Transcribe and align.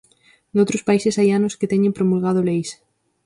Noutros 0.55 0.85
países 0.87 1.17
hai 1.19 1.29
anos 1.37 1.57
que 1.59 1.71
teñen 1.73 1.95
promulgado 1.97 2.45
leis. 2.49 2.69